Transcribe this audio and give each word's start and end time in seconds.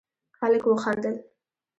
هلک 0.39 0.63
وخندل: 0.67 1.15